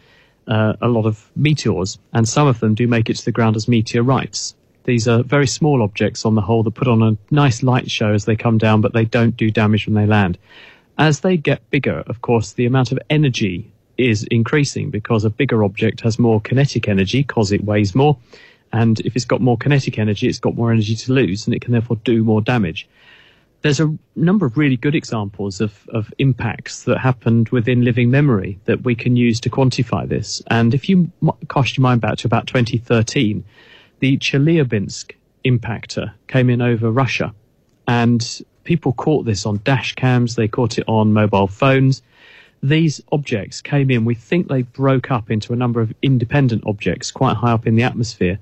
uh, 0.46 0.74
a 0.80 0.88
lot 0.88 1.06
of 1.06 1.30
meteors, 1.36 1.98
and 2.12 2.28
some 2.28 2.46
of 2.46 2.60
them 2.60 2.74
do 2.74 2.88
make 2.88 3.10
it 3.10 3.16
to 3.16 3.24
the 3.24 3.32
ground 3.32 3.56
as 3.56 3.68
meteorites. 3.68 4.54
These 4.84 5.06
are 5.06 5.22
very 5.22 5.46
small 5.46 5.82
objects 5.82 6.24
on 6.24 6.34
the 6.34 6.40
whole 6.40 6.62
that 6.62 6.70
put 6.72 6.88
on 6.88 7.02
a 7.02 7.16
nice 7.30 7.62
light 7.62 7.90
show 7.90 8.12
as 8.12 8.24
they 8.24 8.34
come 8.34 8.58
down, 8.58 8.80
but 8.80 8.92
they 8.92 9.04
don't 9.04 9.36
do 9.36 9.50
damage 9.50 9.86
when 9.86 9.94
they 9.94 10.06
land. 10.06 10.38
As 10.98 11.20
they 11.20 11.36
get 11.36 11.68
bigger, 11.70 12.02
of 12.06 12.22
course, 12.22 12.52
the 12.52 12.66
amount 12.66 12.92
of 12.92 12.98
energy 13.08 13.70
is 14.00 14.24
increasing 14.30 14.90
because 14.90 15.24
a 15.24 15.30
bigger 15.30 15.62
object 15.62 16.00
has 16.00 16.18
more 16.18 16.40
kinetic 16.40 16.88
energy 16.88 17.22
because 17.22 17.52
it 17.52 17.64
weighs 17.64 17.94
more. 17.94 18.18
And 18.72 19.00
if 19.00 19.16
it's 19.16 19.24
got 19.24 19.40
more 19.40 19.58
kinetic 19.58 19.98
energy, 19.98 20.28
it's 20.28 20.38
got 20.38 20.54
more 20.54 20.72
energy 20.72 20.94
to 20.94 21.12
lose 21.12 21.46
and 21.46 21.54
it 21.54 21.60
can 21.60 21.72
therefore 21.72 21.96
do 22.04 22.24
more 22.24 22.40
damage. 22.40 22.88
There's 23.62 23.80
a 23.80 23.94
number 24.16 24.46
of 24.46 24.56
really 24.56 24.76
good 24.76 24.94
examples 24.94 25.60
of, 25.60 25.86
of 25.90 26.12
impacts 26.18 26.84
that 26.84 26.98
happened 26.98 27.50
within 27.50 27.84
living 27.84 28.10
memory 28.10 28.58
that 28.64 28.84
we 28.84 28.94
can 28.94 29.16
use 29.16 29.38
to 29.40 29.50
quantify 29.50 30.08
this. 30.08 30.42
And 30.46 30.72
if 30.72 30.88
you 30.88 31.12
cast 31.48 31.76
your 31.76 31.82
mind 31.82 32.00
back 32.00 32.18
to 32.18 32.26
about 32.26 32.46
2013, 32.46 33.44
the 33.98 34.16
Chelyabinsk 34.16 35.12
impactor 35.44 36.12
came 36.26 36.48
in 36.48 36.62
over 36.62 36.90
Russia 36.90 37.34
and 37.86 38.42
people 38.64 38.92
caught 38.92 39.24
this 39.24 39.44
on 39.46 39.60
dash 39.64 39.94
cams, 39.94 40.36
they 40.36 40.48
caught 40.48 40.78
it 40.78 40.84
on 40.86 41.12
mobile 41.12 41.46
phones. 41.46 42.02
These 42.62 43.00
objects 43.10 43.62
came 43.62 43.90
in, 43.90 44.04
we 44.04 44.14
think 44.14 44.48
they 44.48 44.62
broke 44.62 45.10
up 45.10 45.30
into 45.30 45.52
a 45.52 45.56
number 45.56 45.80
of 45.80 45.94
independent 46.02 46.64
objects 46.66 47.10
quite 47.10 47.36
high 47.36 47.52
up 47.52 47.66
in 47.66 47.74
the 47.74 47.82
atmosphere. 47.82 48.38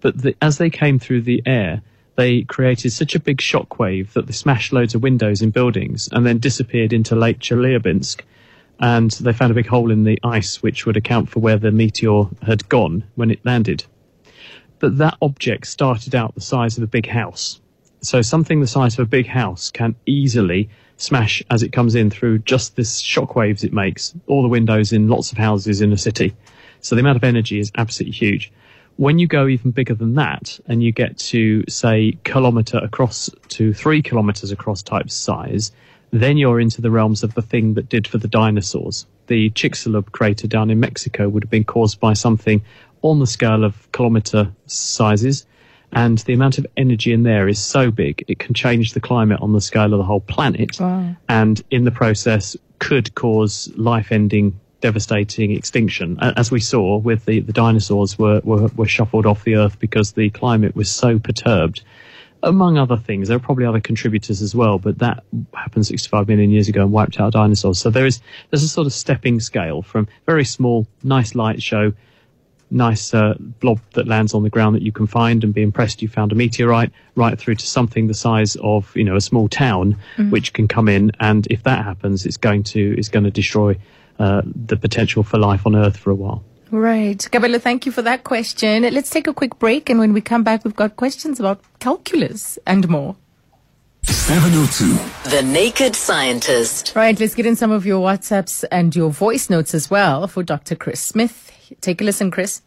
But 0.00 0.22
the, 0.22 0.36
as 0.40 0.58
they 0.58 0.70
came 0.70 0.98
through 0.98 1.22
the 1.22 1.42
air, 1.46 1.82
they 2.16 2.42
created 2.42 2.92
such 2.92 3.14
a 3.14 3.20
big 3.20 3.38
shockwave 3.38 4.12
that 4.12 4.26
they 4.26 4.32
smashed 4.32 4.72
loads 4.72 4.94
of 4.94 5.02
windows 5.02 5.42
in 5.42 5.50
buildings 5.50 6.08
and 6.12 6.24
then 6.24 6.38
disappeared 6.38 6.92
into 6.92 7.16
Lake 7.16 7.40
Chelyabinsk. 7.40 8.22
And 8.78 9.10
they 9.10 9.32
found 9.32 9.50
a 9.50 9.54
big 9.54 9.66
hole 9.66 9.90
in 9.90 10.04
the 10.04 10.18
ice, 10.22 10.62
which 10.62 10.86
would 10.86 10.96
account 10.96 11.28
for 11.28 11.40
where 11.40 11.56
the 11.56 11.72
meteor 11.72 12.24
had 12.42 12.68
gone 12.68 13.04
when 13.16 13.30
it 13.30 13.44
landed. 13.44 13.84
But 14.78 14.98
that 14.98 15.16
object 15.22 15.66
started 15.66 16.14
out 16.14 16.34
the 16.34 16.40
size 16.40 16.76
of 16.76 16.84
a 16.84 16.88
big 16.88 17.06
house. 17.06 17.60
So 18.02 18.22
something 18.22 18.60
the 18.60 18.66
size 18.66 18.98
of 18.98 19.06
a 19.06 19.08
big 19.08 19.26
house 19.26 19.70
can 19.70 19.96
easily 20.04 20.68
smash 20.96 21.42
as 21.50 21.62
it 21.62 21.72
comes 21.72 21.94
in 21.94 22.10
through 22.10 22.38
just 22.40 22.76
this 22.76 23.00
shockwaves 23.02 23.64
it 23.64 23.72
makes, 23.72 24.14
all 24.26 24.42
the 24.42 24.48
windows 24.48 24.92
in 24.92 25.08
lots 25.08 25.32
of 25.32 25.38
houses 25.38 25.80
in 25.80 25.92
a 25.92 25.96
city. 25.96 26.34
So 26.80 26.94
the 26.94 27.00
amount 27.00 27.16
of 27.16 27.24
energy 27.24 27.58
is 27.58 27.72
absolutely 27.76 28.16
huge. 28.16 28.52
When 28.96 29.18
you 29.18 29.26
go 29.26 29.46
even 29.46 29.72
bigger 29.72 29.94
than 29.94 30.14
that 30.14 30.58
and 30.66 30.82
you 30.82 30.90
get 30.90 31.18
to 31.18 31.64
say 31.68 32.16
kilometer 32.24 32.78
across 32.78 33.28
to 33.48 33.74
three 33.74 34.00
kilometers 34.00 34.52
across 34.52 34.82
type 34.82 35.10
size, 35.10 35.70
then 36.12 36.38
you're 36.38 36.60
into 36.60 36.80
the 36.80 36.90
realms 36.90 37.22
of 37.22 37.34
the 37.34 37.42
thing 37.42 37.74
that 37.74 37.88
did 37.88 38.06
for 38.06 38.16
the 38.16 38.28
dinosaurs. 38.28 39.06
The 39.26 39.50
Chicxulub 39.50 40.12
crater 40.12 40.46
down 40.46 40.70
in 40.70 40.80
Mexico 40.80 41.28
would 41.28 41.42
have 41.42 41.50
been 41.50 41.64
caused 41.64 42.00
by 42.00 42.14
something 42.14 42.62
on 43.02 43.18
the 43.18 43.26
scale 43.26 43.64
of 43.64 43.90
kilometer 43.92 44.52
sizes. 44.66 45.46
And 45.92 46.18
the 46.18 46.34
amount 46.34 46.58
of 46.58 46.66
energy 46.76 47.12
in 47.12 47.22
there 47.22 47.48
is 47.48 47.58
so 47.58 47.90
big, 47.90 48.24
it 48.28 48.38
can 48.38 48.54
change 48.54 48.92
the 48.92 49.00
climate 49.00 49.40
on 49.40 49.52
the 49.52 49.60
scale 49.60 49.92
of 49.94 49.98
the 49.98 50.04
whole 50.04 50.20
planet. 50.20 50.78
Wow. 50.80 51.16
And 51.28 51.62
in 51.70 51.84
the 51.84 51.90
process, 51.90 52.56
could 52.78 53.14
cause 53.14 53.72
life 53.76 54.12
ending, 54.12 54.58
devastating 54.80 55.52
extinction. 55.52 56.18
As 56.20 56.50
we 56.50 56.60
saw 56.60 56.98
with 56.98 57.24
the, 57.24 57.40
the 57.40 57.52
dinosaurs 57.52 58.18
were, 58.18 58.40
were, 58.44 58.68
were 58.68 58.86
shuffled 58.86 59.26
off 59.26 59.44
the 59.44 59.56
earth 59.56 59.78
because 59.78 60.12
the 60.12 60.30
climate 60.30 60.76
was 60.76 60.90
so 60.90 61.18
perturbed 61.18 61.82
among 62.42 62.78
other 62.78 62.96
things. 62.96 63.28
There 63.28 63.36
are 63.36 63.40
probably 63.40 63.64
other 63.64 63.80
contributors 63.80 64.42
as 64.42 64.54
well, 64.54 64.78
but 64.78 64.98
that 64.98 65.24
happened 65.54 65.86
65 65.86 66.28
million 66.28 66.50
years 66.50 66.68
ago 66.68 66.82
and 66.82 66.92
wiped 66.92 67.18
out 67.18 67.32
dinosaurs. 67.32 67.78
So 67.78 67.90
there 67.90 68.06
is 68.06 68.20
there's 68.50 68.62
a 68.62 68.68
sort 68.68 68.86
of 68.86 68.92
stepping 68.92 69.40
scale 69.40 69.82
from 69.82 70.06
very 70.26 70.44
small, 70.44 70.86
nice 71.02 71.34
light 71.34 71.62
show, 71.62 71.92
nice 72.70 73.14
uh, 73.14 73.34
blob 73.60 73.80
that 73.92 74.06
lands 74.06 74.34
on 74.34 74.42
the 74.42 74.50
ground 74.50 74.74
that 74.76 74.82
you 74.82 74.92
can 74.92 75.06
find 75.06 75.44
and 75.44 75.54
be 75.54 75.62
impressed 75.62 76.02
you 76.02 76.08
found 76.08 76.32
a 76.32 76.34
meteorite, 76.34 76.90
right 77.14 77.38
through 77.38 77.54
to 77.56 77.66
something 77.66 78.06
the 78.06 78.14
size 78.14 78.56
of 78.56 78.94
you 78.96 79.04
know 79.04 79.16
a 79.16 79.20
small 79.20 79.48
town, 79.48 79.96
which 80.30 80.52
can 80.52 80.68
come 80.68 80.88
in, 80.88 81.12
and 81.20 81.46
if 81.48 81.62
that 81.62 81.84
happens, 81.84 82.26
it's 82.26 82.36
going 82.36 82.62
to 82.62 82.94
it's 82.98 83.08
going 83.08 83.24
to 83.24 83.30
destroy. 83.30 83.76
Uh, 84.18 84.40
the 84.46 84.78
potential 84.78 85.22
for 85.22 85.36
life 85.36 85.66
on 85.66 85.76
Earth 85.76 85.98
for 85.98 86.10
a 86.10 86.14
while. 86.14 86.42
Right. 86.70 87.18
Kabelo, 87.18 87.60
thank 87.60 87.84
you 87.84 87.92
for 87.92 88.00
that 88.00 88.24
question. 88.24 88.82
Let's 88.82 89.10
take 89.10 89.26
a 89.26 89.34
quick 89.34 89.58
break, 89.58 89.90
and 89.90 89.98
when 90.00 90.14
we 90.14 90.22
come 90.22 90.42
back, 90.42 90.64
we've 90.64 90.74
got 90.74 90.96
questions 90.96 91.38
about 91.38 91.60
calculus 91.78 92.58
and 92.66 92.88
more. 92.88 93.16
702. 94.04 95.30
The 95.30 95.42
Naked 95.42 95.94
Scientist. 95.96 96.94
Right, 96.94 97.18
let's 97.18 97.34
get 97.34 97.46
in 97.46 97.56
some 97.56 97.70
of 97.70 97.84
your 97.84 98.04
WhatsApps 98.04 98.64
and 98.70 98.94
your 98.94 99.10
voice 99.10 99.50
notes 99.50 99.74
as 99.74 99.90
well 99.90 100.26
for 100.28 100.42
Dr. 100.42 100.76
Chris 100.76 101.00
Smith. 101.00 101.52
Take 101.80 102.00
a 102.00 102.04
listen, 102.04 102.30
Chris. 102.30 102.62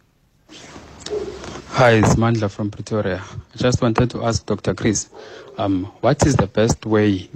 Hi, 1.70 1.91
it's 1.91 2.15
Mandla 2.15 2.51
from 2.51 2.70
Pretoria. 2.70 3.24
I 3.24 3.58
just 3.58 3.82
wanted 3.82 4.10
to 4.12 4.25
ask 4.25 4.46
Dr. 4.46 4.74
Chris, 4.74 5.10
um, 5.58 5.86
what 6.01 6.25
is 6.25 6.36
the 6.36 6.48
best 6.48 6.86
way 6.86 7.29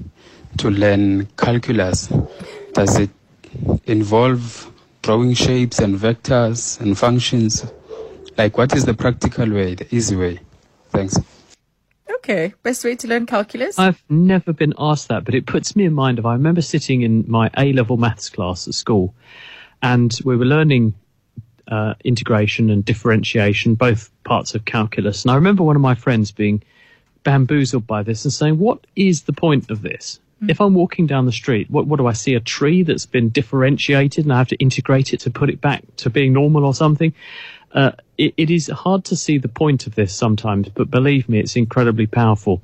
to 0.57 0.69
learn 0.69 1.27
calculus? 1.37 2.11
Does 2.73 2.99
it 2.99 3.09
involve 3.85 4.71
drawing 5.01 5.33
shapes 5.33 5.79
and 5.79 5.97
vectors 5.97 6.81
and 6.81 6.97
functions? 6.97 7.65
Like, 8.37 8.57
what 8.57 8.75
is 8.75 8.85
the 8.85 8.93
practical 8.93 9.49
way, 9.49 9.75
the 9.75 9.95
easy 9.95 10.15
way? 10.15 10.39
Thanks. 10.89 11.17
Okay, 12.15 12.53
best 12.63 12.83
way 12.83 12.95
to 12.95 13.07
learn 13.07 13.25
calculus? 13.25 13.79
I've 13.79 14.03
never 14.09 14.51
been 14.51 14.73
asked 14.77 15.07
that, 15.07 15.23
but 15.23 15.35
it 15.35 15.45
puts 15.45 15.75
me 15.75 15.85
in 15.85 15.93
mind 15.93 16.19
of 16.19 16.25
I 16.25 16.33
remember 16.33 16.61
sitting 16.61 17.01
in 17.01 17.23
my 17.27 17.49
A 17.57 17.71
level 17.73 17.97
maths 17.97 18.29
class 18.29 18.67
at 18.67 18.73
school, 18.73 19.13
and 19.81 20.17
we 20.25 20.35
were 20.35 20.45
learning 20.45 20.95
uh, 21.67 21.93
integration 22.03 22.69
and 22.69 22.83
differentiation, 22.83 23.75
both 23.75 24.11
parts 24.23 24.55
of 24.55 24.65
calculus. 24.65 25.23
And 25.23 25.31
I 25.31 25.35
remember 25.35 25.63
one 25.63 25.75
of 25.75 25.81
my 25.81 25.95
friends 25.95 26.31
being 26.31 26.63
bamboozled 27.23 27.87
by 27.87 28.03
this 28.03 28.25
and 28.25 28.33
saying, 28.33 28.59
What 28.59 28.85
is 28.95 29.23
the 29.23 29.33
point 29.33 29.71
of 29.71 29.81
this? 29.81 30.19
If 30.49 30.59
I'm 30.59 30.73
walking 30.73 31.07
down 31.07 31.25
the 31.25 31.31
street, 31.31 31.69
what, 31.71 31.87
what 31.87 31.97
do 31.97 32.07
I 32.07 32.11
see? 32.11 32.33
A 32.33 32.41
tree 32.41 32.83
that's 32.83 33.05
been 33.05 33.29
differentiated 33.29 34.25
and 34.25 34.33
I 34.33 34.39
have 34.39 34.49
to 34.49 34.57
integrate 34.57 35.13
it 35.13 35.21
to 35.21 35.29
put 35.29 35.49
it 35.49 35.61
back 35.61 35.83
to 35.97 36.09
being 36.09 36.33
normal 36.33 36.65
or 36.65 36.73
something? 36.73 37.13
Uh, 37.71 37.91
it, 38.17 38.33
it 38.35 38.49
is 38.49 38.67
hard 38.67 39.05
to 39.05 39.15
see 39.15 39.37
the 39.37 39.47
point 39.47 39.87
of 39.87 39.95
this 39.95 40.13
sometimes, 40.13 40.67
but 40.67 40.91
believe 40.91 41.29
me, 41.29 41.39
it's 41.39 41.55
incredibly 41.55 42.07
powerful. 42.07 42.61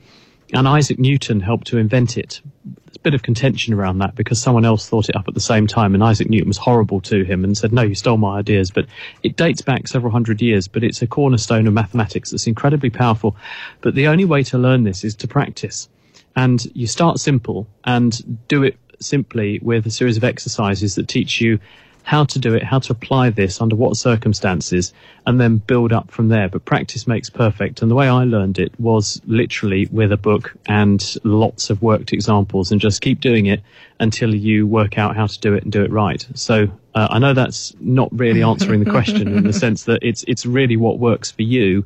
And 0.53 0.67
Isaac 0.67 0.99
Newton 0.99 1.39
helped 1.39 1.67
to 1.67 1.77
invent 1.77 2.17
it. 2.17 2.41
There's 2.65 2.95
a 2.95 2.99
bit 3.01 3.13
of 3.13 3.21
contention 3.21 3.73
around 3.73 3.99
that 3.99 4.15
because 4.15 4.41
someone 4.41 4.65
else 4.65 4.89
thought 4.89 5.09
it 5.09 5.15
up 5.15 5.27
at 5.27 5.33
the 5.33 5.39
same 5.39 5.67
time, 5.67 5.93
and 5.93 6.03
Isaac 6.03 6.29
Newton 6.29 6.47
was 6.47 6.57
horrible 6.57 7.01
to 7.01 7.23
him 7.23 7.43
and 7.43 7.57
said, 7.57 7.71
No, 7.71 7.83
you 7.83 7.95
stole 7.95 8.17
my 8.17 8.39
ideas. 8.39 8.71
But 8.71 8.87
it 9.21 9.35
dates 9.35 9.61
back 9.61 9.87
several 9.87 10.11
hundred 10.11 10.41
years, 10.41 10.67
but 10.67 10.83
it's 10.83 11.01
a 11.01 11.07
cornerstone 11.07 11.67
of 11.67 11.73
mathematics 11.73 12.31
that's 12.31 12.47
incredibly 12.47 12.89
powerful. 12.89 13.35
But 13.81 13.95
the 13.95 14.07
only 14.07 14.25
way 14.25 14.43
to 14.43 14.57
learn 14.57 14.83
this 14.83 15.03
is 15.03 15.15
to 15.17 15.27
practice. 15.27 15.87
And 16.35 16.65
you 16.73 16.87
start 16.87 17.19
simple 17.19 17.67
and 17.83 18.47
do 18.47 18.63
it 18.63 18.77
simply 18.99 19.59
with 19.61 19.85
a 19.85 19.91
series 19.91 20.17
of 20.17 20.23
exercises 20.23 20.95
that 20.95 21.07
teach 21.07 21.41
you 21.41 21.59
how 22.03 22.23
to 22.23 22.39
do 22.39 22.55
it, 22.55 22.63
how 22.63 22.79
to 22.79 22.91
apply 22.91 23.29
this 23.29 23.61
under 23.61 23.75
what 23.75 23.95
circumstances, 23.95 24.93
and 25.27 25.39
then 25.39 25.57
build 25.57 25.93
up 25.93 26.09
from 26.09 26.29
there. 26.29 26.49
But 26.49 26.65
practice 26.65 27.05
makes 27.07 27.29
perfect. 27.29 27.81
And 27.81 27.91
the 27.91 27.95
way 27.95 28.07
I 28.07 28.23
learned 28.23 28.57
it 28.57 28.77
was 28.79 29.21
literally 29.27 29.87
with 29.91 30.11
a 30.11 30.17
book 30.17 30.55
and 30.65 31.03
lots 31.23 31.69
of 31.69 31.81
worked 31.81 32.11
examples 32.13 32.71
and 32.71 32.81
just 32.81 33.01
keep 33.01 33.19
doing 33.19 33.45
it 33.45 33.61
until 33.99 34.33
you 34.33 34.65
work 34.65 34.97
out 34.97 35.15
how 35.15 35.27
to 35.27 35.39
do 35.39 35.53
it 35.53 35.63
and 35.63 35.71
do 35.71 35.83
it 35.83 35.91
right. 35.91 36.25
So 36.33 36.69
uh, 36.95 37.07
I 37.11 37.19
know 37.19 37.33
that's 37.33 37.75
not 37.79 38.09
really 38.11 38.41
answering 38.41 38.83
the 38.83 38.89
question 38.89 39.27
in 39.27 39.43
the 39.43 39.53
sense 39.65 39.83
that 39.83 39.99
it's, 40.01 40.23
it's 40.27 40.45
really 40.45 40.77
what 40.77 40.99
works 40.99 41.31
for 41.31 41.43
you 41.43 41.85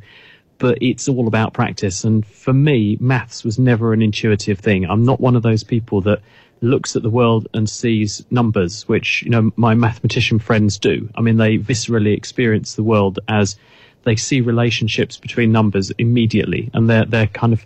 but 0.60 0.78
it's 0.82 1.10
all 1.10 1.28
about 1.28 1.52
practice. 1.52 2.06
And 2.06 2.26
for 2.26 2.54
me, 2.54 2.98
maths 3.02 3.44
was 3.44 3.60
never 3.60 3.92
an 3.92 4.02
intuitive 4.02 4.60
thing. 4.60 4.86
I'm 4.86 5.04
not 5.04 5.20
one 5.20 5.36
of 5.36 5.44
those 5.44 5.62
people 5.62 6.00
that 6.02 6.22
looks 6.64 6.96
at 6.96 7.04
the 7.04 7.10
world 7.10 7.48
and 7.54 7.70
sees 7.70 8.26
numbers, 8.32 8.88
which, 8.88 9.22
you 9.24 9.30
know, 9.30 9.52
my 9.56 9.76
mathematician 9.76 10.40
friends 10.40 10.80
do. 10.80 11.10
I 11.16 11.22
mean, 11.22 11.38
they 11.38 11.58
viscerally 11.58 12.16
experience 12.16 12.76
the 12.76 12.84
world 12.84 13.20
as 13.28 13.58
they 14.04 14.16
see 14.16 14.42
relationships 14.42 15.18
between 15.18 15.52
numbers 15.52 15.92
immediately 15.98 16.72
and 16.74 16.90
they're, 16.90 17.06
they're 17.06 17.28
kind 17.28 17.54
of, 17.54 17.66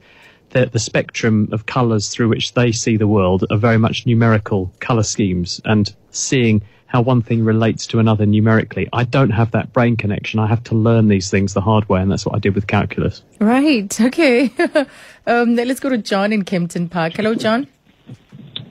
they're, 0.49 0.65
the 0.65 0.79
spectrum 0.79 1.49
of 1.51 1.65
colors 1.65 2.09
through 2.09 2.29
which 2.29 2.53
they 2.53 2.71
see 2.71 2.97
the 2.97 3.07
world 3.07 3.45
are 3.49 3.57
very 3.57 3.77
much 3.77 4.05
numerical 4.05 4.71
color 4.79 5.03
schemes 5.03 5.61
and 5.63 5.95
seeing 6.11 6.61
how 6.87 7.01
one 7.01 7.21
thing 7.21 7.43
relates 7.43 7.85
to 7.87 7.99
another 7.99 8.25
numerically. 8.25 8.87
I 8.93 9.03
don't 9.03 9.29
have 9.29 9.51
that 9.51 9.73
brain 9.73 9.97
connection. 9.97 10.39
I 10.39 10.47
have 10.47 10.63
to 10.65 10.75
learn 10.75 11.09
these 11.09 11.29
things 11.29 11.53
the 11.53 11.61
hard 11.61 11.87
way, 11.89 12.01
and 12.01 12.09
that's 12.09 12.25
what 12.25 12.33
I 12.33 12.39
did 12.39 12.55
with 12.55 12.65
calculus. 12.65 13.23
Right, 13.39 13.99
okay. 14.01 14.49
um, 15.27 15.55
let's 15.55 15.81
go 15.81 15.89
to 15.89 15.97
John 15.97 16.31
in 16.31 16.43
Kempton 16.43 16.87
Park. 16.89 17.13
Hello, 17.17 17.35
John. 17.35 17.67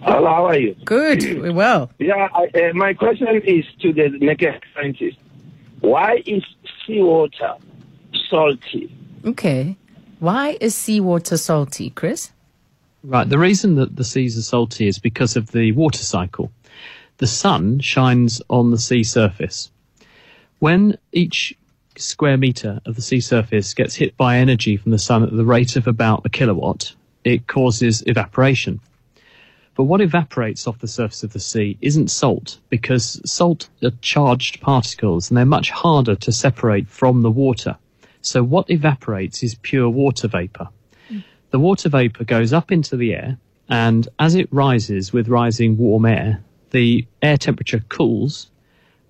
Hello, 0.03 0.27
how 0.27 0.47
are 0.47 0.59
you? 0.59 0.77
Good, 0.85 1.23
we're 1.41 1.53
well. 1.53 1.91
Yeah, 1.99 2.29
I, 2.35 2.47
uh, 2.47 2.73
my 2.75 2.95
question 2.95 3.29
is 3.45 3.65
to 3.81 3.93
the 3.93 4.11
naked 4.11 4.63
scientist. 4.75 5.19
Why 5.81 6.23
is 6.27 6.43
seawater 6.87 7.55
salty? 8.31 8.95
Okay. 9.25 9.77
Why 10.19 10.57
is 10.61 10.75
seawater 10.75 11.37
salty, 11.37 11.91
Chris? 11.91 12.33
Right. 13.05 13.29
The 13.29 13.39
reason 13.39 13.75
that 13.77 13.97
the 13.97 14.05
seas 14.05 14.39
are 14.39 14.43
salty 14.43 14.89
is 14.89 14.99
because 14.99 15.37
of 15.37 15.53
the 15.53 15.73
water 15.73 16.03
cycle. 16.03 16.51
The 17.19 17.27
sun 17.27 17.81
shines 17.81 18.43
on 18.51 18.71
the 18.71 18.79
sea 18.79 19.05
surface. 19.05 19.71
When 20.59 20.99
each 21.13 21.55
square 21.97 22.37
meter 22.37 22.81
of 22.85 22.97
the 22.97 23.03
sea 23.03 23.21
surface 23.21 23.75
gets 23.75 23.95
hit 23.95 24.17
by 24.17 24.39
energy 24.39 24.77
from 24.77 24.93
the 24.93 24.99
sun 24.99 25.23
at 25.23 25.35
the 25.35 25.45
rate 25.45 25.77
of 25.77 25.87
about 25.87 26.27
a 26.27 26.29
kilowatt, 26.29 26.95
it 27.25 27.47
causes 27.47 28.03
evaporation. 28.07 28.81
But 29.77 29.85
what 29.85 30.01
evaporates 30.01 30.67
off 30.67 30.79
the 30.79 30.89
surface 30.89 31.23
of 31.23 31.33
the 31.33 31.41
sea 31.41 31.77
isn't 31.83 32.11
salt, 32.11 32.59
because 32.71 33.21
salt 33.31 33.69
are 33.83 33.91
charged 34.01 34.61
particles 34.61 35.31
and 35.31 35.37
they're 35.37 35.45
much 35.45 35.71
harder 35.71 36.17
to 36.17 36.33
separate 36.33 36.89
from 36.89 37.23
the 37.23 37.31
water. 37.31 37.77
So 38.23 38.43
what 38.43 38.71
evaporates 38.71 39.43
is 39.43 39.55
pure 39.57 39.89
water 39.91 40.29
vapor. 40.29 40.69
Mm. 41.11 41.23
The 41.51 41.61
water 41.61 41.89
vapor 41.91 42.25
goes 42.25 42.53
up 42.53 42.73
into 42.73 42.97
the 42.97 43.15
air, 43.15 43.39
and 43.69 44.09
as 44.19 44.35
it 44.35 44.49
rises 44.51 45.13
with 45.13 45.29
rising 45.29 45.77
warm 45.77 46.07
air, 46.07 46.43
the 46.71 47.07
air 47.23 47.37
temperature 47.37 47.85
cools, 47.89 48.51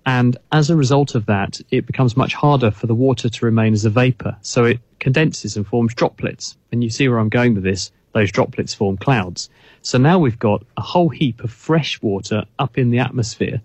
and 0.07 0.37
as 0.53 0.69
a 0.69 0.75
result 0.75 1.15
of 1.15 1.25
that, 1.25 1.59
it 1.69 1.85
becomes 1.85 2.15
much 2.15 2.33
harder 2.33 2.71
for 2.71 2.87
the 2.87 2.95
water 2.95 3.27
to 3.27 3.45
remain 3.45 3.73
as 3.73 3.83
a 3.83 3.89
vapor. 3.89 4.37
So 4.41 4.63
it 4.63 4.79
condenses 4.99 5.57
and 5.57 5.67
forms 5.67 5.93
droplets. 5.93 6.57
And 6.71 6.81
you 6.81 6.89
see 6.89 7.09
where 7.09 7.19
I'm 7.19 7.27
going 7.27 7.55
with 7.55 7.63
this. 7.63 7.91
Those 8.17 8.31
droplets 8.31 8.73
form 8.73 8.97
clouds. 8.97 9.49
So 9.81 9.97
now 9.97 10.19
we've 10.19 10.39
got 10.39 10.63
a 10.75 10.81
whole 10.81 11.09
heap 11.09 11.43
of 11.43 11.51
fresh 11.51 12.01
water 12.01 12.45
up 12.57 12.77
in 12.77 12.89
the 12.89 12.99
atmosphere. 12.99 13.61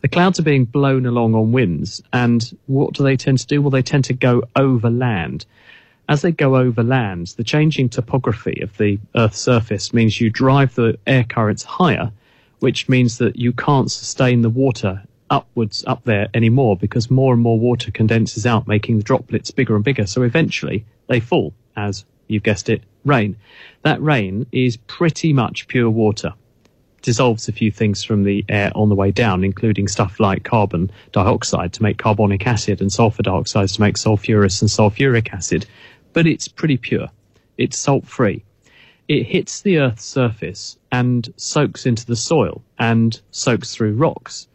The 0.00 0.08
clouds 0.08 0.40
are 0.40 0.44
being 0.44 0.64
blown 0.64 1.06
along 1.06 1.34
on 1.34 1.52
winds, 1.52 2.02
and 2.12 2.42
what 2.66 2.94
do 2.94 3.04
they 3.04 3.16
tend 3.16 3.38
to 3.38 3.46
do? 3.46 3.62
Well, 3.62 3.70
they 3.70 3.82
tend 3.82 4.04
to 4.06 4.12
go 4.12 4.42
over 4.56 4.90
land. 4.90 5.46
As 6.08 6.22
they 6.22 6.32
go 6.32 6.56
over 6.56 6.82
land, 6.82 7.28
the 7.36 7.44
changing 7.44 7.88
topography 7.88 8.60
of 8.60 8.76
the 8.76 8.98
Earth's 9.14 9.38
surface 9.38 9.94
means 9.94 10.20
you 10.20 10.28
drive 10.28 10.74
the 10.74 10.98
air 11.06 11.24
currents 11.24 11.62
higher, 11.62 12.10
which 12.58 12.88
means 12.88 13.18
that 13.18 13.36
you 13.36 13.52
can't 13.52 13.90
sustain 13.90 14.42
the 14.42 14.50
water 14.50 15.02
upwards 15.30 15.84
up 15.86 16.04
there 16.04 16.28
anymore 16.34 16.76
because 16.76 17.10
more 17.10 17.32
and 17.32 17.42
more 17.42 17.58
water 17.58 17.90
condenses 17.90 18.44
out, 18.44 18.66
making 18.66 18.98
the 18.98 19.04
droplets 19.04 19.52
bigger 19.52 19.76
and 19.76 19.84
bigger. 19.84 20.06
So 20.06 20.22
eventually 20.22 20.84
they 21.06 21.20
fall 21.20 21.54
as 21.76 22.04
you've 22.28 22.42
guessed 22.42 22.68
it, 22.68 22.82
rain. 23.04 23.36
That 23.82 24.02
rain 24.02 24.46
is 24.52 24.76
pretty 24.76 25.32
much 25.32 25.68
pure 25.68 25.90
water. 25.90 26.34
Dissolves 27.02 27.48
a 27.48 27.52
few 27.52 27.70
things 27.70 28.04
from 28.04 28.22
the 28.22 28.44
air 28.48 28.70
on 28.74 28.88
the 28.88 28.94
way 28.94 29.10
down, 29.10 29.42
including 29.42 29.88
stuff 29.88 30.20
like 30.20 30.44
carbon 30.44 30.90
dioxide 31.10 31.72
to 31.72 31.82
make 31.82 31.98
carbonic 31.98 32.46
acid 32.46 32.80
and 32.80 32.92
sulfur 32.92 33.22
dioxide 33.22 33.68
to 33.68 33.80
make 33.80 33.96
sulfurous 33.96 34.60
and 34.60 34.70
sulfuric 34.70 35.32
acid. 35.32 35.66
But 36.12 36.26
it's 36.26 36.46
pretty 36.46 36.76
pure. 36.76 37.08
It's 37.58 37.76
salt 37.76 38.06
free. 38.06 38.44
It 39.08 39.24
hits 39.24 39.60
the 39.60 39.78
Earth's 39.78 40.04
surface 40.04 40.78
and 40.92 41.32
soaks 41.36 41.86
into 41.86 42.06
the 42.06 42.16
soil 42.16 42.62
and 42.78 43.20
soaks 43.32 43.74
through 43.74 43.94
rocks. 43.94 44.46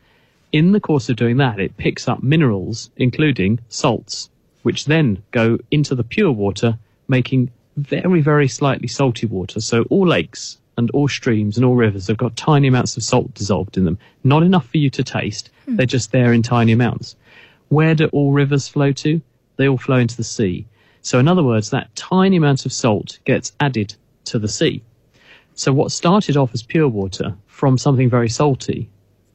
In 0.53 0.71
the 0.71 0.79
course 0.79 1.09
of 1.09 1.17
doing 1.17 1.37
that, 1.37 1.59
it 1.59 1.75
picks 1.75 2.07
up 2.07 2.23
minerals, 2.23 2.89
including 2.95 3.59
salts, 3.67 4.29
which 4.63 4.85
then 4.85 5.21
go 5.31 5.59
into 5.69 5.93
the 5.93 6.03
pure 6.03 6.31
water, 6.31 6.79
making 7.09 7.51
very, 7.77 8.21
very 8.21 8.47
slightly 8.47 8.87
salty 8.87 9.25
water. 9.25 9.61
So 9.61 9.83
all 9.83 10.07
lakes 10.07 10.57
and 10.77 10.91
all 10.91 11.07
streams 11.07 11.57
and 11.57 11.65
all 11.65 11.75
rivers 11.75 12.07
have 12.07 12.17
got 12.17 12.35
tiny 12.35 12.67
amounts 12.67 12.97
of 12.97 13.03
salt 13.03 13.33
dissolved 13.33 13.77
in 13.77 13.85
them. 13.85 13.97
Not 14.23 14.43
enough 14.43 14.67
for 14.67 14.77
you 14.77 14.89
to 14.91 15.03
taste. 15.03 15.49
Hmm. 15.65 15.77
They're 15.77 15.85
just 15.85 16.11
there 16.11 16.33
in 16.33 16.43
tiny 16.43 16.71
amounts. 16.71 17.15
Where 17.69 17.95
do 17.95 18.07
all 18.07 18.31
rivers 18.31 18.67
flow 18.67 18.91
to? 18.93 19.21
They 19.55 19.67
all 19.67 19.77
flow 19.77 19.97
into 19.97 20.17
the 20.17 20.23
sea. 20.23 20.65
So 21.01 21.19
in 21.19 21.27
other 21.27 21.43
words, 21.43 21.69
that 21.69 21.95
tiny 21.95 22.37
amount 22.37 22.65
of 22.65 22.73
salt 22.73 23.19
gets 23.25 23.53
added 23.59 23.95
to 24.25 24.39
the 24.39 24.47
sea. 24.47 24.83
So 25.55 25.73
what 25.73 25.91
started 25.91 26.37
off 26.37 26.53
as 26.53 26.63
pure 26.63 26.87
water 26.87 27.35
from 27.47 27.77
something 27.77 28.09
very 28.09 28.29
salty 28.29 28.89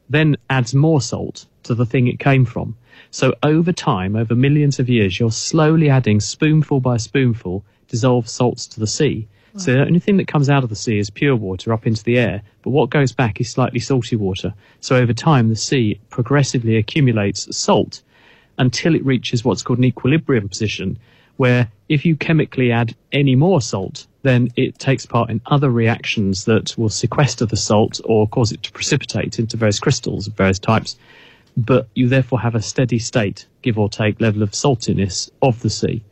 then 0.08 0.36
adds 0.50 0.74
more 0.74 1.00
salt 1.00 1.46
to 1.62 1.74
the 1.74 1.86
thing 1.86 2.06
it 2.06 2.18
came 2.18 2.44
from. 2.44 2.76
So 3.10 3.34
over 3.42 3.72
time, 3.72 4.14
over 4.14 4.34
millions 4.34 4.78
of 4.78 4.88
years, 4.88 5.18
you're 5.18 5.30
slowly 5.30 5.88
adding 5.88 6.20
spoonful 6.20 6.80
by 6.80 6.98
spoonful 6.98 7.64
dissolved 7.92 8.28
salts 8.28 8.66
to 8.66 8.80
the 8.80 8.86
sea. 8.86 9.28
So 9.58 9.74
the 9.74 9.82
only 9.82 10.00
thing 10.00 10.16
that 10.16 10.28
comes 10.28 10.48
out 10.48 10.64
of 10.64 10.70
the 10.70 10.74
sea 10.74 10.98
is 10.98 11.10
pure 11.10 11.36
water 11.36 11.74
up 11.74 11.86
into 11.86 12.02
the 12.02 12.18
air, 12.18 12.40
but 12.62 12.70
what 12.70 12.88
goes 12.88 13.12
back 13.12 13.38
is 13.38 13.50
slightly 13.50 13.80
salty 13.80 14.16
water. 14.16 14.54
So 14.80 14.96
over 14.96 15.12
time, 15.12 15.50
the 15.50 15.56
sea 15.56 16.00
progressively 16.08 16.76
accumulates 16.76 17.54
salt 17.54 18.00
until 18.56 18.94
it 18.94 19.04
reaches 19.04 19.44
what's 19.44 19.62
called 19.62 19.78
an 19.78 19.84
equilibrium 19.84 20.48
position, 20.48 20.98
where 21.36 21.70
if 21.90 22.06
you 22.06 22.16
chemically 22.16 22.72
add 22.72 22.94
any 23.12 23.36
more 23.36 23.60
salt, 23.60 24.06
then 24.22 24.48
it 24.56 24.78
takes 24.78 25.04
part 25.04 25.28
in 25.28 25.42
other 25.44 25.68
reactions 25.68 26.46
that 26.46 26.74
will 26.78 26.88
sequester 26.88 27.44
the 27.44 27.56
salt 27.56 28.00
or 28.06 28.26
cause 28.28 28.52
it 28.52 28.62
to 28.62 28.72
precipitate 28.72 29.38
into 29.38 29.58
various 29.58 29.80
crystals 29.80 30.26
of 30.26 30.32
various 30.32 30.58
types. 30.58 30.96
But 31.58 31.88
you 31.94 32.08
therefore 32.08 32.40
have 32.40 32.54
a 32.54 32.62
steady 32.62 32.98
state, 32.98 33.46
give 33.60 33.78
or 33.78 33.90
take, 33.90 34.18
level 34.18 34.42
of 34.42 34.52
saltiness 34.52 35.28
of 35.42 35.60
the 35.60 35.68
sea. 35.68 36.02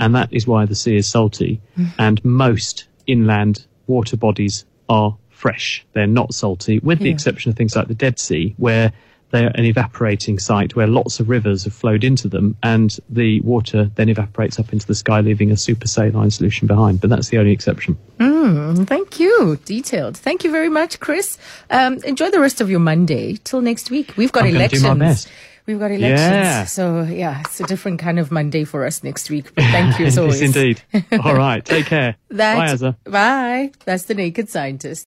And 0.00 0.14
that 0.16 0.32
is 0.32 0.46
why 0.46 0.64
the 0.66 0.74
sea 0.74 0.96
is 0.96 1.06
salty. 1.08 1.60
And 1.98 2.24
most 2.24 2.86
inland 3.06 3.64
water 3.86 4.16
bodies 4.16 4.64
are 4.88 5.16
fresh. 5.28 5.84
They're 5.92 6.06
not 6.06 6.34
salty, 6.34 6.78
with 6.80 6.98
the 6.98 7.06
Yeah. 7.06 7.12
exception 7.14 7.50
of 7.50 7.56
things 7.56 7.76
like 7.76 7.88
the 7.88 7.94
Dead 7.94 8.18
Sea, 8.18 8.54
where 8.56 8.92
they're 9.30 9.52
an 9.54 9.64
evaporating 9.64 10.40
site 10.40 10.74
where 10.74 10.88
lots 10.88 11.20
of 11.20 11.28
rivers 11.28 11.62
have 11.62 11.72
flowed 11.72 12.02
into 12.02 12.26
them 12.28 12.56
and 12.64 12.98
the 13.08 13.40
water 13.42 13.88
then 13.94 14.08
evaporates 14.08 14.58
up 14.58 14.72
into 14.72 14.84
the 14.88 14.94
sky, 14.94 15.20
leaving 15.20 15.52
a 15.52 15.56
super 15.56 15.86
saline 15.86 16.32
solution 16.32 16.66
behind. 16.66 17.00
But 17.00 17.10
that's 17.10 17.28
the 17.28 17.38
only 17.38 17.52
exception. 17.52 17.96
Mm, 18.18 18.88
thank 18.88 19.20
you. 19.20 19.56
Detailed. 19.64 20.16
Thank 20.16 20.42
you 20.42 20.50
very 20.50 20.68
much, 20.68 20.98
Chris. 20.98 21.38
Um, 21.70 21.98
enjoy 22.04 22.30
the 22.30 22.40
rest 22.40 22.60
of 22.60 22.68
your 22.70 22.80
Monday. 22.80 23.38
Till 23.44 23.60
next 23.60 23.88
week. 23.90 24.14
We've 24.16 24.32
got 24.32 24.44
I'm 24.46 24.56
elections. 24.56 25.28
We've 25.70 25.78
got 25.78 25.92
elections. 25.92 26.20
Yeah. 26.20 26.64
So, 26.64 27.02
yeah, 27.02 27.40
it's 27.40 27.60
a 27.60 27.64
different 27.64 28.00
kind 28.00 28.18
of 28.18 28.32
Monday 28.32 28.64
for 28.64 28.84
us 28.84 29.04
next 29.04 29.30
week. 29.30 29.54
But 29.54 29.62
thank 29.66 30.00
you 30.00 30.06
as 30.10 30.18
always. 30.18 30.40
yes, 30.42 30.56
indeed. 30.56 30.82
All 31.24 31.34
right. 31.36 31.64
Take 31.64 31.86
care. 31.86 32.16
That, 32.30 32.56
Bye, 32.56 32.66
Azza. 32.74 32.96
Bye. 33.04 33.70
That's 33.84 34.04
the 34.04 34.14
Naked 34.14 34.48
Scientist. 34.48 34.98